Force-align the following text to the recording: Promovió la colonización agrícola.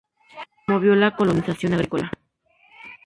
Promovió 0.65 0.95
la 0.95 1.15
colonización 1.15 1.73
agrícola. 1.73 2.09